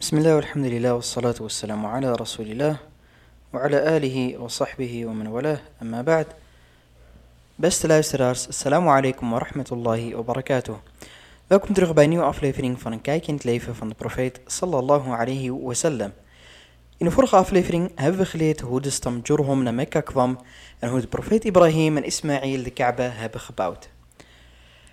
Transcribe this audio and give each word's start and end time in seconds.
Bismillah, 0.00 0.36
alhamdulillah, 0.36 0.94
wassalatu 0.96 1.42
wassalamu 1.42 1.86
ala 1.86 2.16
rasulillah, 2.16 2.78
wa 3.52 3.60
ala 3.60 3.82
alihi 3.84 4.34
wa 4.38 4.48
sahbihi 4.48 5.04
wa 5.04 5.12
man 5.12 5.28
walah, 5.28 5.60
amma 5.78 6.02
ba'd. 6.02 6.26
Beste 7.58 7.86
luisteraars, 7.86 8.48
assalamu 8.48 8.88
alaikum 8.88 9.30
wa 9.30 9.38
rahmatullahi 9.40 10.14
wa 10.14 10.22
barakatuh. 10.22 10.78
Welkom 11.46 11.74
terug 11.74 11.92
bij 11.94 12.04
een 12.04 12.10
nieuwe 12.10 12.24
aflevering 12.24 12.80
van 12.80 12.92
een 12.92 13.00
kijkje 13.00 13.28
in 13.28 13.34
het 13.34 13.44
leven 13.44 13.76
van 13.76 13.88
de 13.88 13.94
profeet 13.94 14.40
sallallahu 14.46 15.10
alayhi 15.10 15.52
wa 15.52 15.74
sallam. 15.74 16.12
In 16.96 17.06
de 17.06 17.12
vorige 17.12 17.36
aflevering 17.36 17.92
hebben 17.94 18.20
we 18.20 18.26
geleerd 18.26 18.60
hoe 18.60 18.80
de 18.80 18.90
stam 18.90 19.20
Jurhum 19.22 19.62
naar 19.62 19.74
Mekka 19.74 20.00
kwam 20.00 20.40
en 20.78 20.90
hoe 20.90 21.00
de 21.00 21.08
profeet 21.08 21.44
Ibrahim 21.44 21.96
en 21.96 22.04
Ismaïl 22.04 22.62
de 22.62 22.70
Kaaba 22.70 23.10
hebben 23.12 23.40
gebouwd. 23.40 23.88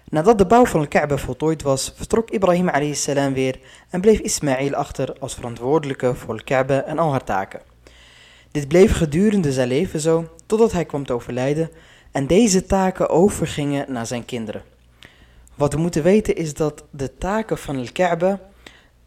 Nadat 0.10 0.38
de 0.38 0.46
bouw 0.46 0.66
van 0.66 0.82
de 0.82 0.88
Kaaba 0.88 1.18
voltooid 1.18 1.62
was, 1.62 1.94
vertrok 1.96 2.30
Ibrahim 2.30 2.70
a.s. 2.70 3.06
weer 3.34 3.60
en 3.90 4.02
bleef 4.02 4.20
Ismaïl 4.20 4.74
achter 4.74 5.16
als 5.20 5.34
verantwoordelijke 5.34 6.16
voor 6.16 6.38
de 6.38 6.44
Kaaba 6.44 6.84
en 6.84 7.00
al 7.00 7.12
haar 7.12 7.24
taken. 7.24 7.62
Dit 8.52 8.68
bleef 8.68 8.98
gedurende 8.98 9.52
zijn 9.52 9.68
leven 9.68 10.00
zo, 10.00 10.30
totdat 10.46 10.72
hij 10.72 10.86
kwam 10.86 11.06
te 11.06 11.14
overlijden 11.14 11.70
en 12.12 12.28
deze 12.28 12.66
taken 12.66 13.10
overgingen 13.10 13.92
naar 13.92 14.06
zijn 14.06 14.26
kinderen. 14.26 14.64
Wat 15.56 15.74
we 15.74 15.80
moeten 15.80 16.04
weten 16.04 16.36
is 16.36 16.54
dat 16.54 16.84
de 16.90 17.18
taken 17.18 17.58
van 17.58 17.82
de 17.82 17.92
Kaaba 17.92 18.40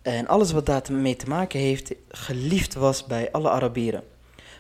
en 0.03 0.27
alles 0.27 0.53
wat 0.53 0.67
daarmee 0.67 1.17
te 1.17 1.29
maken 1.29 1.61
heeft, 1.61 1.95
geliefd 2.09 2.75
was 2.75 3.07
bij 3.07 3.33
alle 3.33 3.51
Arabieren. 3.51 4.03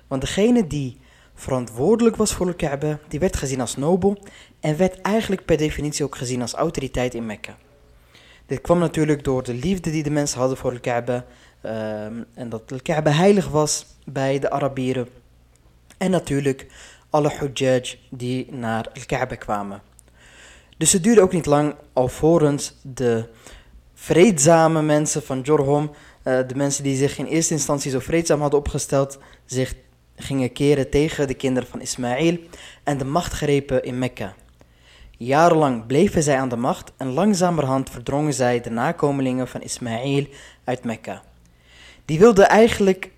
Want 0.06 0.20
degene 0.20 0.66
die 0.66 1.00
verantwoordelijk 1.40 2.16
was 2.16 2.32
voor 2.32 2.46
de 2.46 2.54
Kaaba, 2.54 2.98
die 3.08 3.20
werd 3.20 3.36
gezien 3.36 3.60
als 3.60 3.76
nobel 3.76 4.18
en 4.60 4.76
werd 4.76 5.00
eigenlijk 5.00 5.44
per 5.44 5.56
definitie 5.56 6.04
ook 6.04 6.16
gezien 6.16 6.42
als 6.42 6.52
autoriteit 6.52 7.14
in 7.14 7.26
Mekka. 7.26 7.56
Dit 8.46 8.60
kwam 8.60 8.78
natuurlijk 8.78 9.24
door 9.24 9.42
de 9.42 9.54
liefde 9.54 9.90
die 9.90 10.02
de 10.02 10.10
mensen 10.10 10.38
hadden 10.38 10.56
voor 10.56 10.72
de 10.72 10.80
Kaaba 10.80 11.24
ehm, 11.60 12.22
en 12.34 12.48
dat 12.48 12.68
de 12.68 12.80
Kaaba 12.80 13.10
heilig 13.10 13.48
was 13.48 13.86
bij 14.04 14.38
de 14.38 14.50
Arabieren. 14.50 15.08
En 15.98 16.10
natuurlijk 16.10 16.66
alle 17.10 17.30
hujjaj 17.38 17.98
die 18.10 18.52
naar 18.52 18.88
de 18.92 19.06
Kaaba 19.06 19.34
kwamen. 19.34 19.82
Dus 20.76 20.92
het 20.92 21.02
duurde 21.02 21.20
ook 21.20 21.32
niet 21.32 21.46
lang 21.46 21.74
alvorens 21.92 22.74
de 22.82 23.28
vreedzame 23.94 24.82
mensen 24.82 25.22
van 25.22 25.40
Jorhom, 25.40 25.90
uh, 26.24 26.38
de 26.46 26.54
mensen 26.54 26.84
die 26.84 26.96
zich 26.96 27.18
in 27.18 27.24
eerste 27.26 27.54
instantie 27.54 27.90
zo 27.90 27.98
vreedzaam 27.98 28.40
hadden 28.40 28.58
opgesteld, 28.58 29.18
zich 29.44 29.74
gingen 30.22 30.52
keren 30.52 30.90
tegen 30.90 31.26
de 31.26 31.34
kinderen 31.34 31.68
van 31.68 31.80
Ismaël 31.80 32.38
en 32.84 32.98
de 32.98 33.04
macht 33.04 33.32
grepen 33.32 33.82
in 33.82 33.98
Mekka. 33.98 34.34
Jarenlang 35.16 35.86
bleven 35.86 36.22
zij 36.22 36.38
aan 36.38 36.48
de 36.48 36.56
macht 36.56 36.92
en 36.96 37.12
langzamerhand 37.12 37.90
verdrongen 37.90 38.34
zij 38.34 38.60
de 38.60 38.70
nakomelingen 38.70 39.48
van 39.48 39.62
Ismaël 39.62 40.26
uit 40.64 40.84
Mekka. 40.84 41.22
Die 42.04 42.18
wilden 42.18 42.48
eigenlijk 42.48 43.10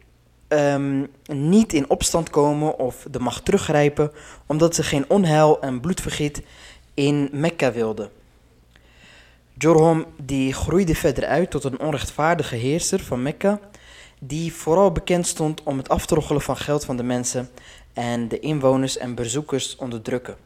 um, 0.48 1.08
niet 1.32 1.72
in 1.72 1.90
opstand 1.90 2.30
komen 2.30 2.78
of 2.78 3.06
de 3.10 3.18
macht 3.18 3.44
teruggrijpen, 3.44 4.12
omdat 4.46 4.74
ze 4.74 4.82
geen 4.82 5.04
onheil 5.10 5.60
en 5.60 5.80
bloedvergiet 5.80 6.42
in 6.94 7.28
Mekka 7.32 7.72
wilden. 7.72 8.10
Jorhom 9.58 10.04
die 10.16 10.52
groeide 10.52 10.94
verder 10.94 11.26
uit 11.26 11.50
tot 11.50 11.64
een 11.64 11.80
onrechtvaardige 11.80 12.56
heerser 12.56 13.00
van 13.00 13.22
Mekka, 13.22 13.60
die 14.24 14.52
vooral 14.54 14.92
bekend 14.92 15.26
stond 15.26 15.62
om 15.62 15.78
het 15.78 15.88
aftroggelen 15.88 16.42
van 16.42 16.56
geld 16.56 16.84
van 16.84 16.96
de 16.96 17.02
mensen 17.02 17.50
en 17.92 18.28
de 18.28 18.38
inwoners 18.38 18.96
en 18.96 19.14
bezoekers 19.14 19.76
onderdrukken. 19.76 20.36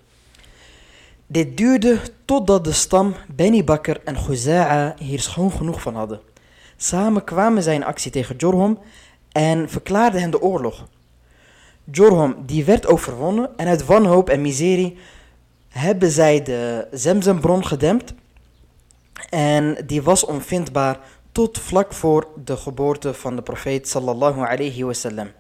Dit 1.27 1.57
duurde 1.57 2.01
totdat 2.25 2.65
de 2.65 2.73
stam 2.73 3.15
Beni 3.35 3.65
Bakr 3.65 3.97
en 4.05 4.15
Khuza'a 4.15 4.95
hier 4.99 5.21
schoon 5.21 5.53
genoeg 5.53 5.81
van 5.81 5.95
hadden. 5.95 6.21
Samen 6.77 7.25
kwamen 7.25 7.63
zij 7.63 7.75
in 7.75 7.85
actie 7.85 8.11
tegen 8.11 8.37
Jorhom 8.37 8.79
en 9.33 9.69
verklaarden 9.69 10.21
hen 10.21 10.31
de 10.31 10.41
oorlog. 10.41 10.89
Jorhom 11.91 12.35
die 12.47 12.65
werd 12.65 12.87
overwonnen 12.87 13.51
en 13.57 13.67
uit 13.67 13.85
wanhoop 13.85 14.29
en 14.29 14.41
miserie 14.41 14.99
hebben 15.69 16.11
zij 16.11 16.43
de 16.43 16.89
Zemzembron 16.91 17.67
gedempt 17.67 18.15
en 19.31 19.77
die 19.87 20.03
was 20.03 20.25
onvindbaar 20.25 20.99
tot 21.37 21.59
vlak 21.59 21.93
voor 21.93 22.29
de 22.45 22.57
geboorte 22.57 23.15
van 23.15 23.37
de 23.37 23.43
profeet 23.43 23.89
sallallahu 23.89 24.41
alayhi 24.41 24.85
wasallam. 24.85 25.31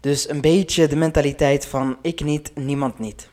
Dus 0.00 0.28
een 0.28 0.40
beetje 0.40 0.86
de 0.86 0.96
mentaliteit 0.96 1.66
van 1.66 1.96
ik 2.02 2.24
niet, 2.24 2.50
niemand 2.54 2.98
niet. 2.98 3.28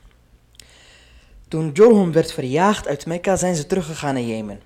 Toen 1.48 1.72
Jorhum 1.74 2.12
werd 2.12 2.32
verjaagd 2.32 2.88
uit 2.88 3.06
Mekka 3.06 3.36
zijn 3.36 3.56
ze 3.56 3.66
teruggegaan 3.66 4.14
naar 4.14 4.24
Jemen. 4.24 4.62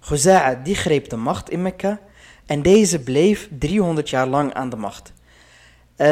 Khuza'a 0.00 0.54
die 0.54 0.74
greep 0.74 1.08
de 1.08 1.16
macht 1.16 1.50
in 1.50 1.62
Mekka 1.62 2.00
en 2.46 2.62
deze 2.62 3.00
bleef 3.00 3.48
300 3.58 4.10
jaar 4.10 4.26
lang 4.26 4.54
aan 4.54 4.68
de 4.68 4.76
macht. 4.76 5.12
Uh, 5.12 6.06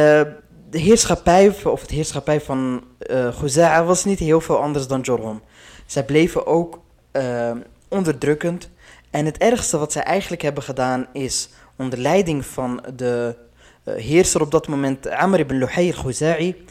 de 0.71 0.79
heerschappij, 0.79 1.55
of 1.65 1.81
het 1.81 1.91
heerschappij 1.91 2.41
van 2.41 2.85
uh, 3.11 3.87
was 3.87 4.05
niet 4.05 4.19
heel 4.19 4.41
veel 4.41 4.59
anders 4.59 4.87
dan 4.87 5.01
Jorhum. 5.01 5.41
Zij 5.87 6.05
bleven 6.05 6.47
ook 6.47 6.81
uh, 7.13 7.51
onderdrukkend. 7.89 8.73
En 9.15 9.25
het 9.25 9.39
ergste 9.39 9.79
wat 9.79 9.93
zij 9.93 10.03
eigenlijk 10.03 10.43
hebben 10.43 10.63
gedaan 10.63 11.07
is 11.13 11.49
onder 11.77 11.99
leiding 11.99 12.47
van 12.47 12.85
de 12.97 13.37
uh, 13.85 13.95
heerser 13.95 14.41
op 14.41 14.51
dat 14.51 14.69
moment, 14.69 15.09
Amr 15.11 15.39
ibn 15.39 15.55
Luhay 15.55 15.93
al-Khuzai, 15.93 16.65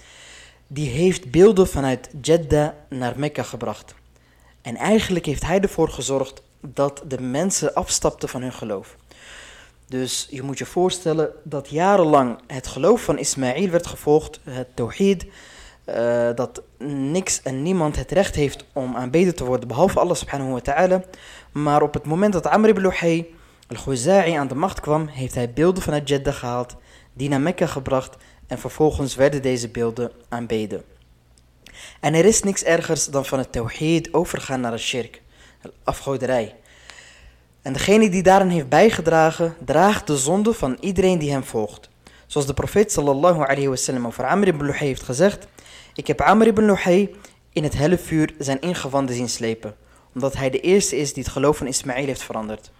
die 0.67 0.89
heeft 0.89 1.31
beelden 1.31 1.67
vanuit 1.67 2.09
Jeddah 2.21 2.69
naar 2.89 3.13
Mekka 3.19 3.43
gebracht. 3.43 3.95
En 4.61 4.75
eigenlijk 4.75 5.25
heeft 5.25 5.45
hij 5.45 5.59
ervoor 5.59 5.89
gezorgd 5.89 6.41
dat 6.59 7.03
de 7.07 7.21
mensen 7.21 7.73
afstapten 7.73 8.29
van 8.29 8.41
hun 8.41 8.53
geloof. 8.53 8.95
Dus 9.87 10.27
je 10.29 10.41
moet 10.41 10.57
je 10.57 10.65
voorstellen 10.65 11.29
dat 11.43 11.69
jarenlang 11.69 12.39
het 12.47 12.67
geloof 12.67 13.01
van 13.03 13.17
Ismaïl 13.17 13.69
werd 13.69 13.87
gevolgd, 13.87 14.39
het 14.43 14.75
tawhid, 14.75 15.25
uh, 15.85 16.29
dat 16.35 16.61
niks 16.88 17.41
en 17.41 17.61
niemand 17.61 17.95
het 17.95 18.11
recht 18.11 18.35
heeft 18.35 18.66
om 18.73 18.95
aanbeden 18.95 19.35
te 19.35 19.45
worden 19.45 19.67
behalve 19.67 19.99
Allah 19.99 20.16
subhanahu 20.16 20.51
wa 20.51 20.59
ta'ala. 20.59 21.03
Maar 21.51 21.81
op 21.81 21.94
het 21.94 22.05
moment 22.05 22.33
dat 22.33 22.47
Amr 22.47 22.69
ibn 22.69 22.81
Luhay 22.81 23.27
al-Khuzai 23.67 24.33
aan 24.33 24.47
de 24.47 24.55
macht 24.55 24.79
kwam, 24.79 25.07
heeft 25.07 25.35
hij 25.35 25.53
beelden 25.53 25.83
vanuit 25.83 26.09
Jeddah 26.09 26.35
gehaald, 26.35 26.75
die 27.13 27.29
naar 27.29 27.41
Mekka 27.41 27.66
gebracht 27.66 28.16
en 28.47 28.59
vervolgens 28.59 29.16
werden 29.16 29.41
deze 29.41 29.69
beelden 29.69 30.11
aanbeden. 30.29 30.83
En 31.99 32.13
er 32.13 32.25
is 32.25 32.43
niks 32.43 32.63
ergers 32.63 33.05
dan 33.05 33.25
van 33.25 33.39
het 33.39 33.51
tawhid 33.51 34.13
overgaan 34.13 34.61
naar 34.61 34.73
een 34.73 34.79
shirk, 34.79 35.22
afgoderij. 35.83 36.55
En 37.61 37.73
degene 37.73 38.09
die 38.09 38.23
daarin 38.23 38.49
heeft 38.49 38.69
bijgedragen, 38.69 39.55
draagt 39.66 40.07
de 40.07 40.17
zonde 40.17 40.53
van 40.53 40.77
iedereen 40.79 41.19
die 41.19 41.31
hem 41.31 41.43
volgt. 41.43 41.89
Zoals 42.27 42.47
de 42.47 42.53
profeet 42.53 42.91
sallallahu 42.91 43.41
alayhi 43.41 43.67
wasallam 43.67 44.07
over 44.07 44.25
Amr 44.25 44.47
ibn 44.47 44.66
Luhay 44.66 44.88
heeft 44.88 45.03
gezegd, 45.03 45.47
ik 45.95 46.07
heb 46.07 46.21
Amr 46.21 46.47
ibn 46.47 46.65
Luhay 46.65 47.15
in 47.51 47.63
het 47.63 47.73
helle 47.73 47.97
vuur 47.97 48.33
zijn 48.37 48.61
ingewanden 48.61 49.15
zien 49.15 49.29
slepen, 49.29 49.75
omdat 50.13 50.33
hij 50.33 50.49
de 50.49 50.59
eerste 50.59 50.97
is 50.97 51.13
die 51.13 51.23
het 51.23 51.31
geloof 51.31 51.57
van 51.57 51.67
Ismaël 51.67 52.05
heeft 52.05 52.23
veranderd. 52.23 52.71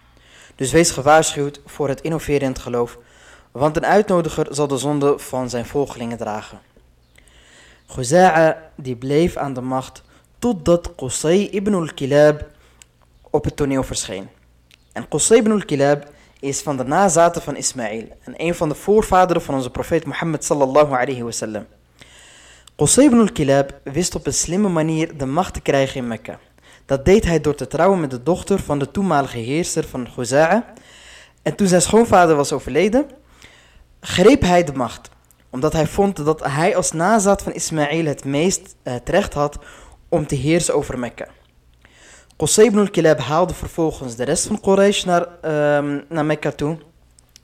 Dus 0.54 0.72
wees 0.72 0.90
gewaarschuwd 0.90 1.60
voor 1.66 1.88
het 1.88 2.00
innoverend 2.00 2.58
geloof, 2.58 2.98
want 3.52 3.76
een 3.76 3.86
uitnodiger 3.86 4.46
zal 4.50 4.66
de 4.66 4.76
zonde 4.76 5.18
van 5.18 5.50
zijn 5.50 5.66
volgelingen 5.66 6.18
dragen. 6.18 6.60
Khuza'a 7.86 8.70
die 8.74 8.96
bleef 8.96 9.36
aan 9.36 9.52
de 9.52 9.60
macht 9.60 10.02
totdat 10.38 10.94
Qusay 10.94 11.48
ibn 11.50 11.74
al-Kilab 11.74 12.46
op 13.30 13.44
het 13.44 13.56
toneel 13.56 13.82
verscheen. 13.82 14.28
En 14.92 15.08
Qusay 15.08 15.36
ibn 15.36 15.50
al-Kilab 15.50 16.12
is 16.40 16.60
van 16.60 16.76
de 16.76 16.84
nazaten 16.84 17.42
van 17.42 17.56
Ismaël 17.56 18.08
en 18.24 18.34
een 18.36 18.54
van 18.54 18.68
de 18.68 18.74
voorvaderen 18.74 19.42
van 19.42 19.54
onze 19.54 19.70
profeet 19.70 20.04
Mohammed 20.04 20.44
sallallahu 20.44 20.92
alayhi 20.92 21.22
wasallam. 21.22 21.66
Qusay 22.76 23.04
ibn 23.04 23.20
al-Kilab 23.20 23.80
wist 23.84 24.14
op 24.14 24.26
een 24.26 24.34
slimme 24.34 24.68
manier 24.68 25.16
de 25.16 25.26
macht 25.26 25.54
te 25.54 25.60
krijgen 25.60 26.00
in 26.00 26.08
Mekka. 26.08 26.38
Dat 26.86 27.04
deed 27.04 27.24
hij 27.24 27.40
door 27.40 27.54
te 27.54 27.66
trouwen 27.66 28.00
met 28.00 28.10
de 28.10 28.22
dochter 28.22 28.58
van 28.58 28.78
de 28.78 28.90
toenmalige 28.90 29.38
heerser 29.38 29.84
van 29.84 30.08
Khuza'a. 30.12 30.72
En 31.42 31.54
toen 31.54 31.66
zijn 31.66 31.82
schoonvader 31.82 32.36
was 32.36 32.52
overleden, 32.52 33.06
greep 34.00 34.40
hij 34.40 34.64
de 34.64 34.72
macht. 34.72 35.10
Omdat 35.50 35.72
hij 35.72 35.86
vond 35.86 36.24
dat 36.24 36.44
hij 36.44 36.76
als 36.76 36.92
nazaat 36.92 37.42
van 37.42 37.52
Ismaël 37.52 38.04
het 38.04 38.24
meest 38.24 38.76
uh, 38.82 38.94
terecht 38.94 39.34
had 39.34 39.58
om 40.08 40.26
te 40.26 40.34
heersen 40.34 40.74
over 40.74 40.98
Mekka. 40.98 41.26
Qusay 42.36 42.64
ibn 42.64 42.78
al-Kilab 42.78 43.18
haalde 43.18 43.54
vervolgens 43.54 44.16
de 44.16 44.24
rest 44.24 44.46
van 44.46 44.60
Quraysh 44.60 45.04
naar, 45.04 45.28
uh, 45.44 46.00
naar 46.08 46.24
Mekka 46.24 46.50
toe. 46.50 46.78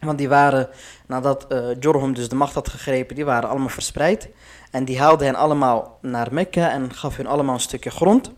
Want 0.01 0.19
die 0.19 0.29
waren, 0.29 0.69
nadat 1.07 1.47
uh, 1.49 1.67
Jorhum 1.81 2.15
dus 2.15 2.29
de 2.29 2.35
macht 2.35 2.55
had 2.55 2.69
gegrepen, 2.69 3.15
die 3.15 3.25
waren 3.25 3.49
allemaal 3.49 3.69
verspreid. 3.69 4.29
En 4.71 4.85
die 4.85 4.99
haalde 4.99 5.25
hen 5.25 5.35
allemaal 5.35 5.99
naar 6.03 6.29
Mekka 6.31 6.71
en 6.71 6.95
gaf 6.95 7.17
hun 7.17 7.27
allemaal 7.27 7.55
een 7.55 7.61
stukje 7.61 7.91
grond. 7.91 8.33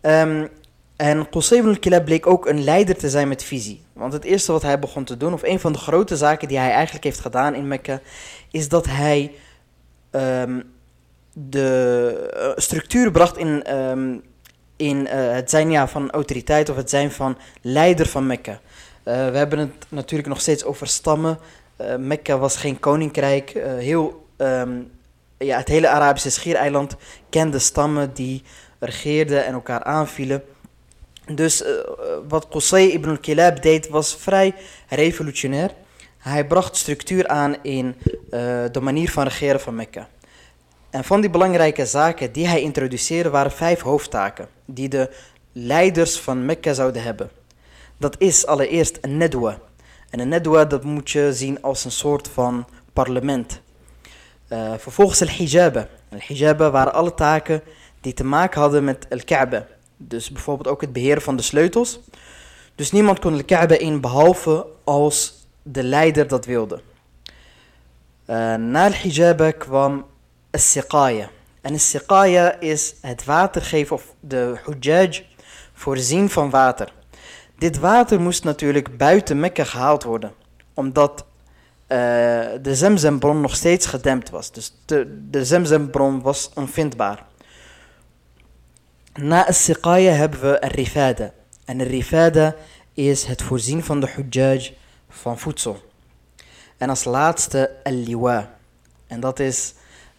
Um, 0.00 0.48
en 0.96 1.28
Qusay 1.28 1.62
al-Kilab 1.62 2.04
bleek 2.04 2.26
ook 2.26 2.46
een 2.46 2.64
leider 2.64 2.96
te 2.96 3.10
zijn 3.10 3.28
met 3.28 3.44
visie. 3.44 3.82
Want 3.92 4.12
het 4.12 4.24
eerste 4.24 4.52
wat 4.52 4.62
hij 4.62 4.78
begon 4.78 5.04
te 5.04 5.16
doen, 5.16 5.32
of 5.32 5.42
een 5.42 5.60
van 5.60 5.72
de 5.72 5.78
grote 5.78 6.16
zaken 6.16 6.48
die 6.48 6.58
hij 6.58 6.70
eigenlijk 6.70 7.04
heeft 7.04 7.20
gedaan 7.20 7.54
in 7.54 7.68
Mekka, 7.68 8.00
is 8.50 8.68
dat 8.68 8.86
hij 8.86 9.32
um, 10.10 10.72
de 11.32 12.30
uh, 12.36 12.50
structuur 12.56 13.10
bracht 13.10 13.36
in, 13.36 13.76
um, 13.76 14.22
in 14.76 14.96
uh, 14.96 15.10
het 15.12 15.50
zijn 15.50 15.70
ja, 15.70 15.88
van 15.88 16.10
autoriteit 16.10 16.68
of 16.68 16.76
het 16.76 16.90
zijn 16.90 17.10
van 17.10 17.38
leider 17.62 18.06
van 18.06 18.26
Mekka. 18.26 18.60
We 19.08 19.36
hebben 19.38 19.58
het 19.58 19.86
natuurlijk 19.88 20.28
nog 20.28 20.40
steeds 20.40 20.64
over 20.64 20.86
stammen. 20.86 21.38
Mekka 21.98 22.38
was 22.38 22.56
geen 22.56 22.80
koninkrijk. 22.80 23.50
heel, 23.78 24.26
ehm, 24.36 24.80
ja, 25.38 25.58
het 25.58 25.68
hele 25.68 25.88
Arabische 25.88 26.30
schiereiland 26.30 26.96
kende 27.28 27.58
stammen 27.58 28.14
die 28.14 28.42
regeerden 28.78 29.46
en 29.46 29.52
elkaar 29.52 29.82
aanvielen. 29.82 30.42
Dus 31.26 31.64
wat 32.28 32.48
Qusay 32.48 32.86
ibn 32.86 33.08
al-Kilab 33.08 33.62
deed 33.62 33.88
was 33.88 34.16
vrij 34.16 34.54
revolutionair. 34.88 35.70
Hij 36.18 36.46
bracht 36.46 36.76
structuur 36.76 37.28
aan 37.28 37.56
in 37.62 37.96
de 38.72 38.80
manier 38.80 39.10
van 39.10 39.24
regeren 39.24 39.60
van 39.60 39.74
Mekka. 39.74 40.08
En 40.90 41.04
van 41.04 41.20
die 41.20 41.30
belangrijke 41.30 41.86
zaken 41.86 42.32
die 42.32 42.48
hij 42.48 42.60
introduceerde 42.60 43.30
waren 43.30 43.52
vijf 43.52 43.80
hoofdtaken 43.80 44.48
die 44.64 44.88
de 44.88 45.10
leiders 45.52 46.18
van 46.18 46.44
Mekka 46.44 46.72
zouden 46.72 47.02
hebben. 47.02 47.30
Dat 47.98 48.14
is 48.18 48.46
allereerst 48.46 48.98
een 49.00 49.16
nedwa. 49.16 49.58
En 50.10 50.20
een 50.20 50.28
nedwa 50.28 50.64
dat 50.64 50.84
moet 50.84 51.10
je 51.10 51.32
zien 51.32 51.62
als 51.62 51.84
een 51.84 51.90
soort 51.90 52.28
van 52.28 52.66
parlement. 52.92 53.60
Uh, 54.52 54.72
vervolgens 54.78 55.20
al-hijaba. 55.20 55.88
Al-hijaba 56.12 56.70
waren 56.70 56.92
alle 56.92 57.14
taken 57.14 57.62
die 58.00 58.12
te 58.12 58.24
maken 58.24 58.60
hadden 58.60 58.84
met 58.84 59.06
al-Kaaba. 59.10 59.66
Dus 59.96 60.30
bijvoorbeeld 60.30 60.68
ook 60.68 60.80
het 60.80 60.92
beheren 60.92 61.22
van 61.22 61.36
de 61.36 61.42
sleutels. 61.42 62.00
Dus 62.74 62.92
niemand 62.92 63.18
kon 63.18 63.32
al-Kaaba 63.32 63.78
in 63.78 64.00
behalve 64.00 64.66
als 64.84 65.46
de 65.62 65.82
leider 65.82 66.28
dat 66.28 66.44
wilde. 66.44 66.80
Uh, 68.26 68.54
na 68.54 68.84
al-hijaba 68.84 69.50
kwam 69.50 70.06
al-siqaya. 70.50 71.30
En 71.60 71.72
al-siqaya 71.72 72.60
is 72.60 72.94
het 73.00 73.24
water 73.24 73.62
geven 73.62 73.96
of 73.96 74.14
de 74.20 74.60
hujjaj 74.64 75.26
voorzien 75.72 76.30
van 76.30 76.50
water. 76.50 76.92
Dit 77.58 77.78
water 77.78 78.20
moest 78.20 78.44
natuurlijk 78.44 78.96
buiten 78.96 79.40
Mekka 79.40 79.64
gehaald 79.64 80.02
worden, 80.02 80.32
omdat 80.74 81.20
uh, 81.20 81.98
de 82.62 82.74
Zemzembron 82.74 83.40
nog 83.40 83.56
steeds 83.56 83.86
gedempt 83.86 84.30
was. 84.30 84.52
Dus 84.52 84.74
de, 84.84 85.26
de 85.30 85.44
Zemzembron 85.44 86.22
was 86.22 86.50
onvindbaar. 86.54 87.26
Na 89.14 89.46
al-siqaya 89.46 90.12
hebben 90.12 90.40
we 90.40 90.60
al-rifada. 90.60 91.32
En 91.64 91.80
al-rifada 91.80 92.54
is 92.92 93.24
het 93.24 93.42
voorzien 93.42 93.84
van 93.84 94.00
de 94.00 94.08
hujjaj 94.10 94.76
van 95.08 95.38
voedsel. 95.38 95.82
En 96.76 96.88
als 96.88 97.04
laatste 97.04 97.70
al-liwa. 97.82 98.56
En 99.06 99.20
dat 99.20 99.40
is 99.40 99.74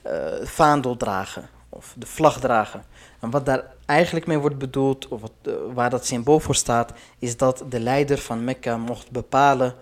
uh, 0.06 0.12
vaandel 0.44 0.98
dragen 0.98 1.50
of 1.70 1.96
de 1.98 2.06
vlag 2.06 2.40
dragen. 2.40 2.84
En 3.20 3.30
wat 3.30 3.46
daar 3.46 3.64
eigenlijk 3.86 4.28
mee 4.28 4.38
wordt 4.38 4.58
bedoeld, 4.58 5.08
of 5.08 5.22
wat, 5.22 5.32
uh, 5.44 5.54
waar 5.74 5.90
dat 5.90 6.06
symbool 6.06 6.40
voor 6.40 6.56
staat, 6.56 6.94
is 7.20 7.38
dat 7.38 7.64
de 7.70 7.80
leider 7.80 8.18
van 8.18 8.44
Mekka 8.44 8.78
mocht 8.78 9.12
bepalen 9.12 9.76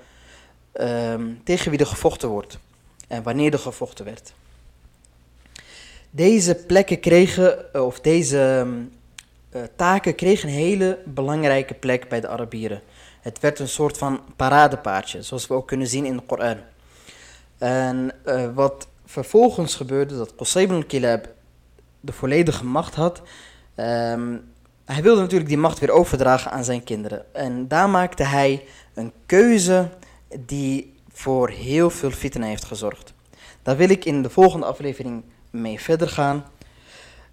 um, 0.74 1.42
tegen 1.44 1.72
wie 1.72 1.80
er 1.80 1.86
gevochten 1.86 2.30
wordt 2.30 2.60
en 3.07 3.24
wanneer 3.24 3.54
er 3.54 3.60
gevochten 3.60 4.06
werd. 4.06 4.34
Deze 6.10 6.56
plekken 6.56 7.00
kregen, 7.00 7.66
uh, 7.74 7.86
of 7.86 8.00
deze 8.00 8.68
uh, 9.56 9.62
taken 9.75 10.16
kregen 10.16 10.50
een 10.50 10.56
hele 10.56 11.00
belangrijke 11.06 11.74
plek 11.74 12.10
bij 12.10 12.22
de 12.22 12.28
Arabieren. 12.28 12.81
Het 13.22 13.40
werd 13.40 13.60
een 13.60 13.68
soort 13.68 13.98
van 13.98 14.19
paradepaardje, 14.36 15.22
zoals 15.22 15.48
we 15.48 15.54
ook 15.54 15.68
kunnen 15.68 15.88
zien 15.88 16.06
in 16.06 16.18
de 16.18 16.24
Koran. 16.24 16.57
En 17.57 18.12
wat 18.54 18.88
vervolgens 19.06 19.75
gebeurde 19.75 20.18
dat 20.18 20.36
Qusay 20.36 20.63
ibn 20.63 20.86
Kilab 20.88 21.28
de 22.00 22.12
volledige 22.12 22.66
macht 22.66 22.96
had. 22.96 23.22
Um, 23.76 24.52
hij 24.86 25.02
wilde 25.02 25.22
natuurlijk 25.22 25.50
die 25.50 25.58
macht 25.58 25.80
weer 25.80 25.92
overdragen 25.92 26.52
aan 26.52 26.64
zijn 26.64 26.84
kinderen. 26.84 27.34
En 27.36 27.68
daar 27.68 27.90
maakte 27.90 28.24
hij 28.24 28.66
een 28.94 29.12
keuze 29.26 29.90
die 30.40 30.96
voor 31.12 31.50
heel 31.50 31.90
veel 31.90 32.12
fitna 32.12 32.46
heeft 32.46 32.66
gezorgd. 32.66 33.14
Daar 33.62 33.78
wil 33.78 33.90
ik 33.90 34.06
in 34.06 34.22
de 34.22 34.30
volgende 34.30 34.66
aflevering 34.66 35.24
mee 35.50 35.80
verder 35.80 36.10
gaan. 36.10 36.46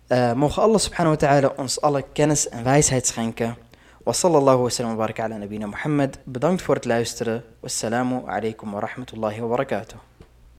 Uh, 0.09 0.33
mogen 0.33 0.63
Allah 0.63 0.79
subhanahu 0.79 1.17
wa 1.19 1.27
ta'ala 1.27 1.53
ons 1.57 1.81
alle 1.81 2.05
kennis 2.13 2.49
en 2.49 2.65
wijsheid 2.65 3.07
schenken. 3.07 3.57
Wa 4.05 4.13
sallallahu 4.13 4.69
wa 4.79 4.87
wa 4.87 4.95
baraka 4.95 5.23
ala 5.23 5.37
nabina 5.37 5.67
Muhammad. 5.67 6.19
Bedankt 6.25 6.63
voor 6.63 6.75
het 6.75 6.85
luisteren. 6.85 7.45
Wassalamu 7.61 8.23
alaikum 8.27 8.71
wa 8.71 8.81
rahmatullahi 8.81 9.41
wa 9.41 9.47
barakatuh. 9.47 9.99